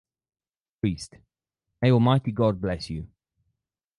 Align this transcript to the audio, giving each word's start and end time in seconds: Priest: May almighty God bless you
Priest: 0.79 1.13
May 1.79 1.91
almighty 1.91 2.31
God 2.31 2.59
bless 2.59 2.89
you 2.89 3.07